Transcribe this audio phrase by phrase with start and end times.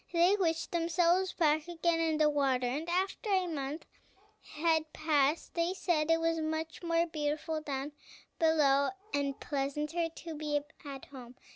[0.11, 3.85] They wished themselves back again in the water, and after a month
[4.55, 7.91] had passed they said it was much more beautiful down
[8.39, 11.35] below, and pleasanter to be at home.